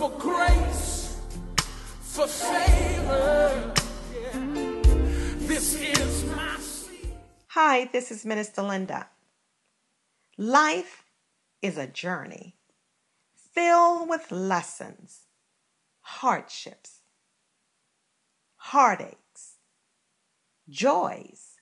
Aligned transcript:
for 0.00 0.10
grace, 0.12 1.20
for 2.00 2.26
favor. 2.26 3.74
Yeah. 4.14 4.32
This 5.40 5.74
is 5.74 6.24
my. 6.24 6.56
Hi, 7.48 7.84
this 7.92 8.10
is 8.10 8.24
Minister 8.24 8.62
Linda. 8.62 9.08
Life 10.38 11.04
is 11.60 11.76
a 11.76 11.86
journey 11.86 12.56
filled 13.52 14.08
with 14.08 14.32
lessons, 14.32 15.26
hardships, 16.00 17.02
heartaches, 18.56 19.58
joys, 20.66 21.56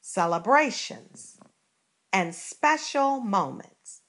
celebrations, 0.00 1.38
and 2.12 2.34
special 2.34 3.20
moments 3.20 4.00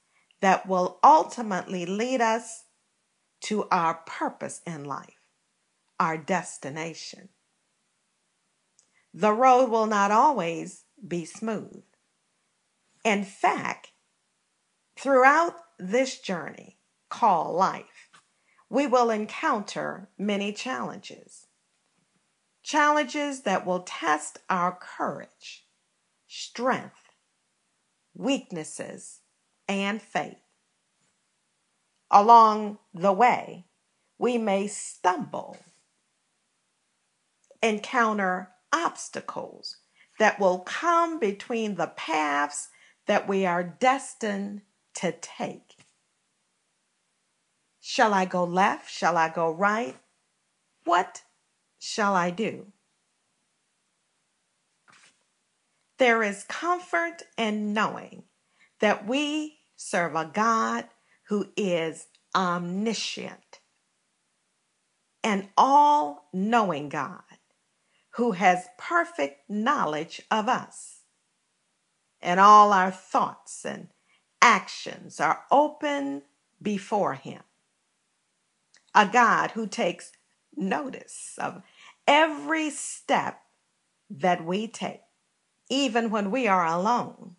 that 0.41 0.67
will 0.67 0.97
ultimately 1.03 1.85
lead 1.85 2.19
us 2.19 2.63
to 3.43 3.67
our 3.69 3.95
purpose 4.05 4.61
in 4.65 4.85
life, 4.85 5.19
our 5.99 6.17
destination. 6.17 7.29
The 9.13 9.33
road 9.33 9.69
will 9.69 9.85
not 9.85 10.11
always 10.11 10.85
be 11.05 11.25
smooth. 11.25 11.83
In 13.03 13.23
fact, 13.23 13.91
throughout 14.97 15.55
this 15.77 16.19
journey 16.19 16.77
called 17.09 17.55
life, 17.55 18.09
we 18.69 18.87
will 18.87 19.09
encounter 19.09 20.09
many 20.17 20.53
challenges. 20.53 21.47
Challenges 22.63 23.41
that 23.41 23.65
will 23.65 23.81
test 23.81 24.39
our 24.49 24.71
courage, 24.71 25.67
strength, 26.27 27.11
weaknesses, 28.15 29.19
and 29.67 30.01
faith. 30.01 30.42
Along 32.15 32.77
the 32.93 33.11
way, 33.11 33.65
we 34.19 34.37
may 34.37 34.67
stumble, 34.67 35.57
encounter 37.63 38.51
obstacles 38.71 39.77
that 40.19 40.39
will 40.39 40.59
come 40.59 41.17
between 41.19 41.73
the 41.73 41.87
paths 41.87 42.69
that 43.07 43.27
we 43.27 43.47
are 43.47 43.63
destined 43.63 44.61
to 44.93 45.11
take. 45.11 45.77
Shall 47.81 48.13
I 48.13 48.25
go 48.25 48.43
left? 48.43 48.91
Shall 48.91 49.17
I 49.17 49.29
go 49.29 49.49
right? 49.49 49.97
What 50.83 51.23
shall 51.79 52.13
I 52.13 52.29
do? 52.29 52.67
There 55.97 56.21
is 56.21 56.43
comfort 56.43 57.23
in 57.39 57.73
knowing 57.73 58.25
that 58.81 59.07
we 59.07 59.57
serve 59.75 60.13
a 60.13 60.29
God 60.31 60.85
who 61.33 61.47
is 61.57 62.05
omniscient, 62.35 63.59
an 65.23 65.49
all 65.57 66.29
knowing 66.31 66.89
God 66.89 67.23
who 68.17 68.33
has 68.33 68.67
perfect 68.77 69.49
knowledge 69.49 70.21
of 70.29 70.47
us. 70.47 70.99
And 72.21 72.39
all 72.39 72.71
our 72.71 72.91
thoughts 72.91 73.65
and 73.65 73.87
actions 74.43 75.19
are 75.19 75.45
open 75.49 76.21
before 76.61 77.15
Him. 77.15 77.41
A 78.93 79.07
God 79.07 79.51
who 79.51 79.65
takes 79.65 80.11
notice 80.55 81.33
of 81.39 81.63
every 82.07 82.69
step 82.69 83.41
that 84.07 84.45
we 84.45 84.67
take, 84.67 85.01
even 85.67 86.11
when 86.11 86.29
we 86.29 86.47
are 86.47 86.67
alone. 86.67 87.37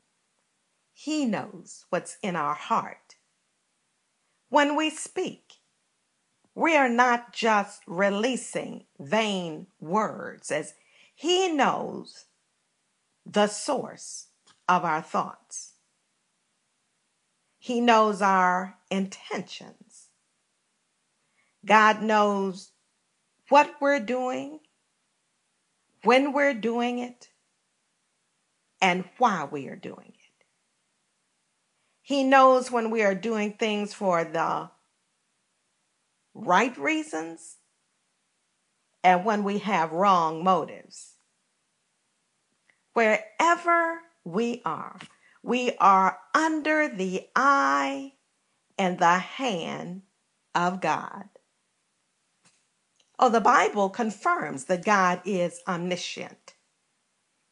He 0.93 1.25
knows 1.25 1.85
what's 1.91 2.19
in 2.25 2.35
our 2.35 2.55
heart. 2.55 3.04
When 4.55 4.77
we 4.77 4.89
speak, 4.89 5.55
we 6.55 6.77
are 6.77 6.89
not 6.89 7.33
just 7.33 7.83
releasing 7.89 8.85
vain 9.01 9.67
words, 9.81 10.53
as 10.53 10.75
He 11.13 11.49
knows 11.49 12.27
the 13.27 13.49
source 13.49 14.29
of 14.69 14.85
our 14.85 15.03
thoughts. 15.03 15.73
He 17.59 17.81
knows 17.81 18.23
our 18.23 18.77
intentions. 18.93 20.11
God 21.67 22.01
knows 22.01 22.71
what 23.49 23.75
we're 23.81 23.99
doing, 23.99 24.61
when 26.05 26.33
we're 26.33 26.55
doing 26.55 27.01
it, 27.01 27.29
and 28.81 29.03
why 29.19 29.49
we 29.51 29.67
are 29.67 29.75
doing 29.75 30.11
it. 30.11 30.14
He 32.07 32.23
knows 32.23 32.71
when 32.71 32.91
we 32.91 33.03
are 33.03 33.15
doing 33.15 33.55
things 33.55 33.95
for 33.95 34.25
the 34.25 34.69
right 36.35 36.77
reasons 36.77 37.57
and 39.03 39.25
when 39.25 39.43
we 39.43 39.57
have 39.61 39.91
wrong 39.91 40.45
motives. 40.45 41.15
Wherever 42.93 44.01
we 44.23 44.61
are, 44.67 44.99
we 45.43 45.73
are 45.79 46.19
under 46.35 46.89
the 46.89 47.27
eye 47.35 48.13
and 48.77 48.99
the 48.99 49.19
hand 49.19 50.03
of 50.55 50.83
God. 50.83 51.31
Oh, 53.19 53.31
the 53.31 53.41
Bible 53.41 53.89
confirms 53.89 54.67
that 54.67 54.85
God 54.85 55.23
is 55.25 55.63
omniscient. 55.67 56.53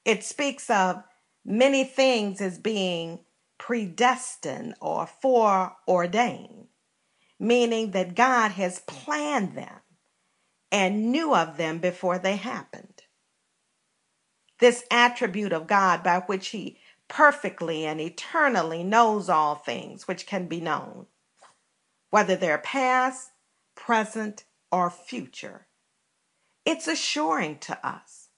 It 0.04 0.22
speaks 0.22 0.68
of 0.68 1.04
many 1.42 1.84
things 1.84 2.42
as 2.42 2.58
being 2.58 3.20
predestined 3.62 4.74
or 4.80 5.06
foreordained 5.06 6.66
meaning 7.38 7.90
that 7.90 8.14
God 8.14 8.52
has 8.52 8.80
planned 8.86 9.56
them 9.56 9.80
and 10.70 11.12
knew 11.12 11.34
of 11.34 11.56
them 11.56 11.78
before 11.78 12.18
they 12.18 12.36
happened. 12.36 13.02
This 14.60 14.84
attribute 14.92 15.52
of 15.52 15.66
God 15.66 16.04
by 16.04 16.20
which 16.20 16.48
He 16.48 16.78
perfectly 17.08 17.84
and 17.84 18.00
eternally 18.00 18.84
knows 18.84 19.28
all 19.28 19.56
things 19.56 20.06
which 20.06 20.24
can 20.24 20.46
be 20.46 20.60
known, 20.60 21.06
whether 22.10 22.36
they're 22.36 22.58
past, 22.58 23.30
present, 23.74 24.44
or 24.70 24.88
future. 24.88 25.66
It's 26.64 26.86
assuring 26.86 27.58
to 27.60 27.86
us 27.86 28.28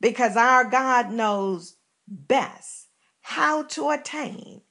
because 0.00 0.36
our 0.36 0.64
God 0.64 1.10
knows 1.10 1.76
best 2.06 2.81
how 3.22 3.62
to 3.64 3.90
attain 3.90 4.62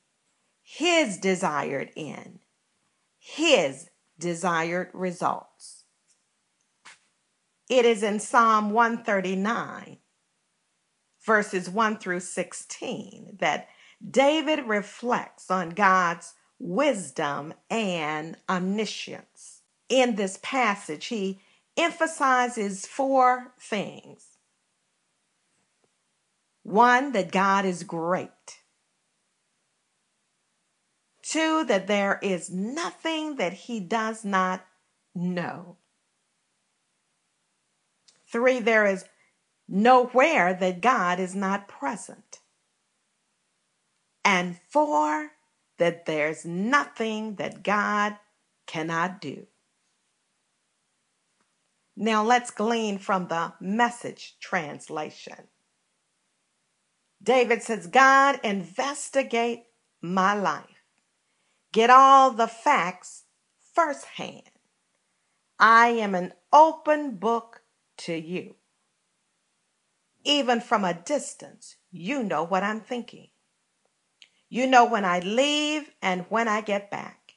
His 0.61 1.17
desired 1.17 1.91
end 1.97 2.39
his 3.21 3.91
desired 4.17 4.89
results. 4.93 5.83
It 7.69 7.85
is 7.85 8.01
in 8.01 8.19
Psalm 8.19 8.71
139, 8.71 9.97
verses 11.23 11.69
1 11.69 11.97
through 11.99 12.19
16, 12.19 13.37
that 13.39 13.69
David 14.05 14.65
reflects 14.65 15.51
on 15.51 15.69
God's 15.69 16.33
wisdom 16.57 17.53
and 17.69 18.37
omniscience. 18.49 19.61
In 19.87 20.15
this 20.15 20.39
passage, 20.41 21.05
he 21.05 21.39
emphasizes 21.77 22.87
four 22.87 23.53
things. 23.59 24.25
One, 26.63 27.11
that 27.11 27.31
God 27.31 27.65
is 27.65 27.83
great. 27.83 28.29
Two, 31.21 31.63
that 31.65 31.87
there 31.87 32.19
is 32.21 32.49
nothing 32.49 33.35
that 33.35 33.53
he 33.53 33.79
does 33.79 34.25
not 34.25 34.65
know. 35.13 35.77
Three, 38.27 38.59
there 38.59 38.85
is 38.85 39.05
nowhere 39.67 40.53
that 40.53 40.81
God 40.81 41.19
is 41.19 41.35
not 41.35 41.67
present. 41.67 42.39
And 44.23 44.57
four, 44.69 45.31
that 45.77 46.05
there's 46.05 46.45
nothing 46.45 47.35
that 47.35 47.63
God 47.63 48.17
cannot 48.65 49.19
do. 49.21 49.47
Now 51.95 52.23
let's 52.23 52.51
glean 52.51 52.97
from 52.97 53.27
the 53.27 53.53
message 53.59 54.37
translation. 54.39 55.47
David 57.21 57.61
says, 57.61 57.87
God, 57.87 58.39
investigate 58.43 59.65
my 60.01 60.33
life 60.33 60.70
get 61.71 61.89
all 61.89 62.31
the 62.31 62.47
facts 62.47 63.23
firsthand. 63.73 64.49
I 65.59 65.87
am 65.89 66.15
an 66.15 66.33
open 66.51 67.15
book 67.15 67.61
to 67.97 68.13
you. 68.13 68.55
Even 70.23 70.59
from 70.61 70.83
a 70.83 70.93
distance, 70.93 71.77
you 71.91 72.23
know 72.23 72.43
what 72.43 72.63
I'm 72.63 72.79
thinking. 72.79 73.29
You 74.49 74.67
know 74.67 74.85
when 74.85 75.05
I 75.05 75.19
leave 75.19 75.91
and 76.01 76.25
when 76.29 76.47
I 76.47 76.61
get 76.61 76.91
back. 76.91 77.33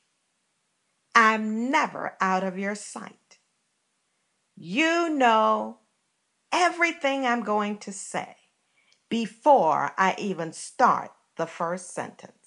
I'm 1.14 1.70
never 1.70 2.16
out 2.20 2.42
of 2.42 2.58
your 2.58 2.74
sight. 2.74 3.38
You 4.56 5.10
know 5.10 5.78
everything 6.50 7.24
I'm 7.24 7.42
going 7.42 7.78
to 7.78 7.92
say 7.92 8.36
before 9.08 9.92
I 9.96 10.16
even 10.18 10.52
start 10.52 11.12
the 11.36 11.46
first 11.46 11.94
sentence. 11.94 12.43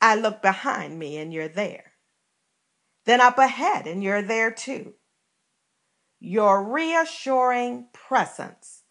I 0.00 0.14
look 0.14 0.42
behind 0.42 0.98
me 0.98 1.18
and 1.18 1.32
you're 1.32 1.48
there. 1.48 1.92
Then 3.04 3.20
up 3.20 3.38
ahead, 3.38 3.86
and 3.86 4.02
you're 4.02 4.22
there 4.22 4.50
too. 4.50 4.94
Your 6.18 6.62
reassuring 6.62 7.88
presence 7.92 8.82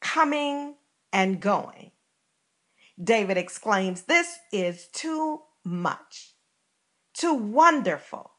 coming 0.00 0.74
and 1.12 1.40
going. 1.40 1.92
David 3.02 3.36
exclaims, 3.36 4.02
This 4.02 4.38
is 4.52 4.88
too 4.88 5.42
much, 5.64 6.34
too 7.14 7.34
wonderful. 7.34 8.32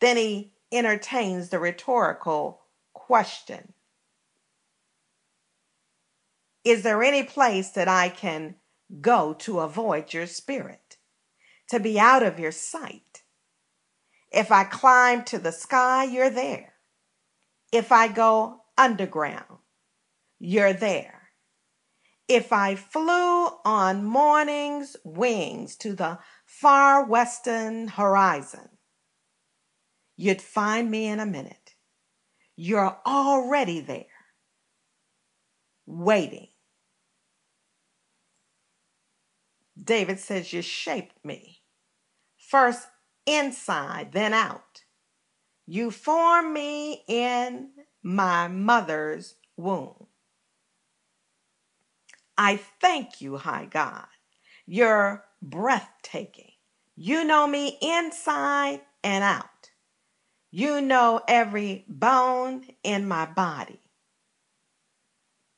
Then 0.00 0.16
he 0.16 0.52
entertains 0.72 1.50
the 1.50 1.58
rhetorical 1.58 2.62
question 2.92 3.72
Is 6.64 6.82
there 6.82 7.02
any 7.02 7.22
place 7.22 7.70
that 7.70 7.88
I 7.88 8.08
can 8.08 8.56
go 9.00 9.34
to 9.34 9.60
avoid 9.60 10.12
your 10.12 10.26
spirit, 10.26 10.96
to 11.68 11.80
be 11.80 11.98
out 11.98 12.22
of 12.22 12.38
your 12.38 12.52
sight? 12.52 13.22
If 14.30 14.52
I 14.52 14.64
climb 14.64 15.24
to 15.24 15.38
the 15.38 15.52
sky, 15.52 16.04
you're 16.04 16.30
there. 16.30 16.74
If 17.72 17.92
I 17.92 18.08
go 18.08 18.62
underground, 18.76 19.58
you're 20.38 20.72
there. 20.72 21.30
If 22.28 22.52
I 22.52 22.74
flew 22.74 23.48
on 23.64 24.04
morning's 24.04 24.96
wings 25.04 25.76
to 25.76 25.94
the 25.94 26.18
far 26.44 27.04
western 27.04 27.88
horizon, 27.88 28.68
you'd 30.16 30.42
find 30.42 30.90
me 30.90 31.06
in 31.06 31.20
a 31.20 31.26
minute. 31.26 31.74
You're 32.56 32.98
already 33.06 33.80
there, 33.80 34.06
waiting. 35.86 36.48
David 39.82 40.18
says, 40.18 40.52
You 40.52 40.62
shaped 40.62 41.24
me, 41.24 41.62
first 42.36 42.88
inside, 43.26 44.12
then 44.12 44.32
out. 44.32 44.82
You 45.66 45.90
formed 45.90 46.52
me 46.52 47.02
in 47.08 47.70
my 48.02 48.48
mother's 48.48 49.34
womb. 49.56 50.06
I 52.38 52.56
thank 52.80 53.20
you, 53.20 53.36
high 53.36 53.66
God. 53.66 54.06
You're 54.66 55.24
breathtaking. 55.42 56.52
You 56.94 57.24
know 57.24 57.46
me 57.46 57.78
inside 57.80 58.82
and 59.02 59.24
out. 59.24 59.70
You 60.50 60.80
know 60.80 61.20
every 61.28 61.84
bone 61.88 62.66
in 62.82 63.08
my 63.08 63.26
body. 63.26 63.80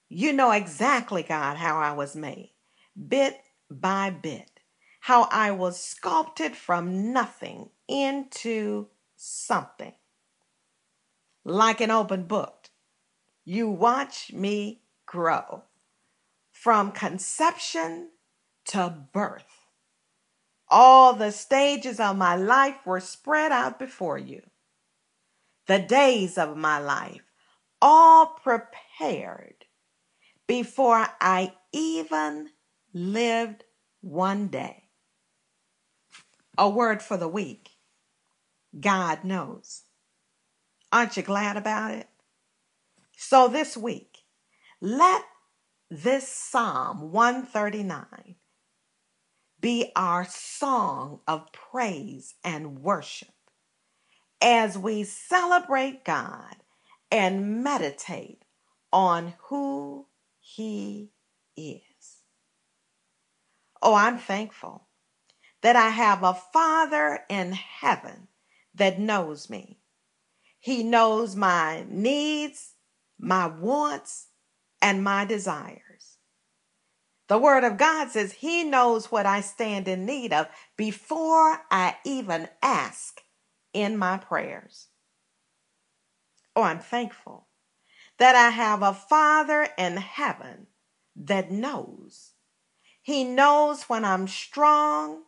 You 0.08 0.32
know 0.32 0.50
exactly, 0.52 1.22
God, 1.22 1.56
how 1.58 1.78
I 1.78 1.92
was 1.92 2.16
made, 2.16 2.52
bit 3.08 3.38
by 3.70 4.10
bit, 4.10 4.60
how 5.00 5.28
I 5.30 5.50
was 5.50 5.82
sculpted 5.82 6.56
from 6.56 7.12
nothing 7.12 7.70
into 7.86 8.88
something. 9.16 9.94
Like 11.44 11.80
an 11.80 11.90
open 11.90 12.24
book, 12.24 12.70
you 13.44 13.68
watch 13.68 14.32
me 14.32 14.82
grow 15.06 15.64
from 16.52 16.92
conception 16.92 18.10
to 18.66 18.94
birth. 19.12 19.66
All 20.68 21.14
the 21.14 21.32
stages 21.32 21.98
of 21.98 22.16
my 22.16 22.36
life 22.36 22.84
were 22.84 23.00
spread 23.00 23.52
out 23.52 23.78
before 23.78 24.18
you. 24.18 24.42
The 25.66 25.78
days 25.78 26.36
of 26.36 26.56
my 26.56 26.78
life, 26.78 27.22
all 27.80 28.26
prepared 28.26 29.64
before 30.46 31.06
I 31.20 31.54
even 31.72 32.50
lived 32.98 33.64
one 34.00 34.48
day. 34.48 34.84
A 36.56 36.68
word 36.68 37.02
for 37.02 37.16
the 37.16 37.28
weak 37.28 37.70
God 38.78 39.24
knows. 39.24 39.82
Aren't 40.92 41.16
you 41.16 41.22
glad 41.22 41.56
about 41.56 41.92
it? 41.92 42.08
So 43.16 43.48
this 43.48 43.76
week, 43.76 44.18
let 44.80 45.22
this 45.90 46.28
Psalm 46.28 47.12
139 47.12 48.36
be 49.60 49.90
our 49.96 50.24
song 50.28 51.20
of 51.26 51.52
praise 51.52 52.34
and 52.44 52.80
worship 52.80 53.28
as 54.40 54.78
we 54.78 55.04
celebrate 55.04 56.04
God 56.04 56.56
and 57.10 57.62
meditate 57.62 58.44
on 58.92 59.34
who 59.48 60.06
He 60.38 61.10
is. 61.56 61.88
Oh, 63.82 63.94
I'm 63.94 64.19
thankful 64.19 64.88
that 65.62 65.76
I 65.76 65.88
have 65.90 66.22
a 66.22 66.34
Father 66.34 67.20
in 67.28 67.52
heaven 67.52 68.28
that 68.75 69.00
knows 69.00 69.50
me. 69.50 69.78
He 70.60 70.82
knows 70.82 71.36
my 71.36 71.84
needs, 71.88 72.75
my 73.19 73.46
wants, 73.46 74.28
and 74.82 75.02
my 75.02 75.25
desires. 75.25 76.19
The 77.28 77.38
Word 77.38 77.64
of 77.64 77.76
God 77.76 78.10
says 78.10 78.32
He 78.32 78.64
knows 78.64 79.12
what 79.12 79.26
I 79.26 79.40
stand 79.40 79.86
in 79.86 80.06
need 80.06 80.32
of 80.32 80.48
before 80.76 81.60
I 81.70 81.96
even 82.04 82.48
ask 82.62 83.20
in 83.72 83.98
my 83.98 84.19
prayers. 84.19 84.88
Oh, 86.56 86.62
I'm 86.62 86.80
thankful 86.80 87.46
that 88.19 88.34
I 88.34 88.50
have 88.50 88.82
a 88.82 88.94
Father 88.94 89.69
in 89.76 89.96
heaven 89.98 90.66
that 91.14 91.50
knows. 91.50 92.32
He 93.08 93.25
knows 93.25 93.84
when 93.84 94.05
I'm 94.05 94.28
strong, 94.28 95.22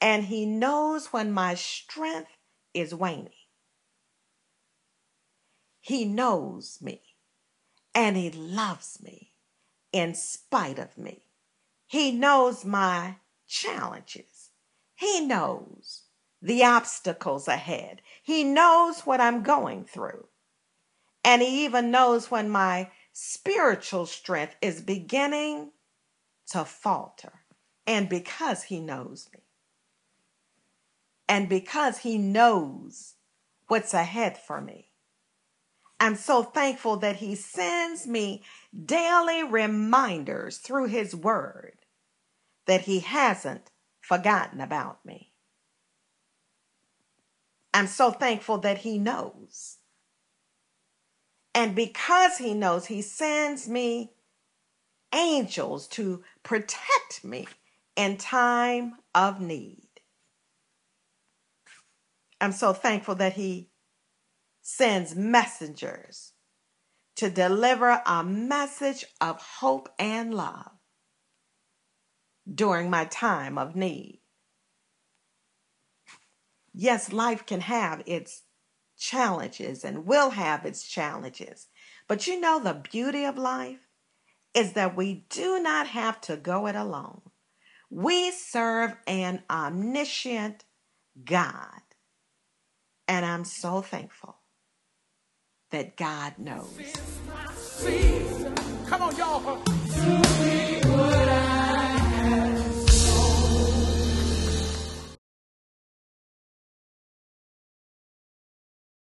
and 0.00 0.26
He 0.26 0.46
knows 0.46 1.06
when 1.06 1.32
my 1.32 1.56
strength 1.56 2.30
is 2.72 2.94
waning. 2.94 3.32
He 5.80 6.04
knows 6.04 6.78
me 6.80 7.02
and 7.92 8.16
He 8.16 8.30
loves 8.30 9.02
me 9.02 9.32
in 9.90 10.14
spite 10.14 10.78
of 10.78 10.96
me. 10.96 11.24
He 11.88 12.12
knows 12.12 12.64
my 12.64 13.16
challenges. 13.48 14.50
He 14.94 15.26
knows 15.26 16.02
the 16.40 16.62
obstacles 16.62 17.48
ahead. 17.48 18.00
He 18.22 18.44
knows 18.44 19.00
what 19.00 19.20
I'm 19.20 19.42
going 19.42 19.86
through. 19.86 20.28
And 21.24 21.42
He 21.42 21.64
even 21.64 21.90
knows 21.90 22.30
when 22.30 22.48
my 22.48 22.92
spiritual 23.12 24.06
strength 24.06 24.54
is 24.62 24.80
beginning 24.82 25.72
to 26.50 26.64
falter. 26.64 27.44
And 27.86 28.08
because 28.08 28.64
He 28.64 28.80
knows 28.80 29.28
me, 29.32 29.40
and 31.28 31.48
because 31.48 31.98
He 31.98 32.18
knows 32.18 33.14
what's 33.68 33.94
ahead 33.94 34.36
for 34.36 34.60
me, 34.60 34.90
I'm 35.98 36.16
so 36.16 36.42
thankful 36.42 36.96
that 36.98 37.16
He 37.16 37.34
sends 37.34 38.06
me 38.06 38.42
daily 38.84 39.44
reminders 39.44 40.58
through 40.58 40.86
His 40.86 41.14
Word 41.14 41.78
that 42.66 42.82
He 42.82 43.00
hasn't 43.00 43.70
forgotten 44.00 44.60
about 44.60 45.04
me. 45.04 45.32
I'm 47.72 47.86
so 47.86 48.10
thankful 48.10 48.58
that 48.58 48.78
He 48.78 48.98
knows. 48.98 49.78
And 51.54 51.74
because 51.74 52.38
He 52.38 52.54
knows, 52.54 52.86
He 52.86 53.02
sends 53.02 53.68
me 53.68 54.12
angels 55.14 55.88
to 55.88 56.22
protect 56.42 57.24
me 57.24 57.46
in 57.96 58.16
time 58.16 58.94
of 59.14 59.40
need. 59.40 59.88
I'm 62.40 62.52
so 62.52 62.72
thankful 62.72 63.14
that 63.16 63.34
He 63.34 63.70
sends 64.62 65.14
messengers 65.14 66.32
to 67.16 67.28
deliver 67.28 68.00
a 68.06 68.24
message 68.24 69.04
of 69.20 69.40
hope 69.40 69.88
and 69.98 70.32
love 70.32 70.70
during 72.52 72.88
my 72.88 73.04
time 73.04 73.58
of 73.58 73.76
need. 73.76 74.20
Yes, 76.72 77.12
life 77.12 77.44
can 77.44 77.60
have 77.60 78.02
its 78.06 78.42
challenges 78.96 79.84
and 79.84 80.06
will 80.06 80.30
have 80.30 80.64
its 80.64 80.86
challenges. 80.86 81.66
But 82.06 82.26
you 82.26 82.40
know, 82.40 82.60
the 82.60 82.74
beauty 82.74 83.24
of 83.24 83.36
life 83.36 83.80
is 84.54 84.72
that 84.74 84.96
we 84.96 85.26
do 85.30 85.60
not 85.62 85.86
have 85.86 86.20
to 86.22 86.36
go 86.36 86.66
it 86.66 86.76
alone. 86.76 87.22
We 87.90 88.30
serve 88.30 88.96
an 89.06 89.42
omniscient 89.50 90.64
God. 91.24 91.80
And 93.08 93.26
I'm 93.26 93.44
so 93.44 93.82
thankful 93.82 94.36
that 95.70 95.96
God 95.96 96.38
knows. 96.38 96.78
Come 98.86 99.02
on, 99.02 99.16
y'all. 99.16 99.62